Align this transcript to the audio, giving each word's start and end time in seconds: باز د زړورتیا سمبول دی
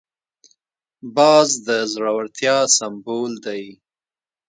باز 1.15 1.49
د 1.67 1.69
زړورتیا 1.93 2.57
سمبول 2.77 3.33
دی 3.45 3.63